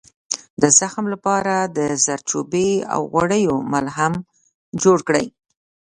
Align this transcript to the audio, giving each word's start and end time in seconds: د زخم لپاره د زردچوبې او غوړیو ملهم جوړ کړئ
د 0.61 0.63
زخم 0.79 1.05
لپاره 1.13 1.55
د 1.77 1.79
زردچوبې 2.05 2.71
او 2.93 3.01
غوړیو 3.11 3.55
ملهم 3.73 4.13
جوړ 4.81 4.97
کړئ 5.07 5.25